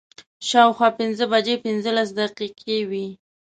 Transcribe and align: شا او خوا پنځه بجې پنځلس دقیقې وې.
شا 0.47 0.61
او 0.67 0.71
خوا 0.77 0.89
پنځه 0.99 1.25
بجې 1.31 1.55
پنځلس 1.65 2.09
دقیقې 2.19 2.77
وې. 2.89 3.07